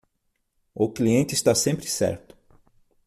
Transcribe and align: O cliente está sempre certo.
O 0.73 0.91
cliente 0.91 1.35
está 1.35 1.53
sempre 1.53 1.85
certo. 1.87 2.35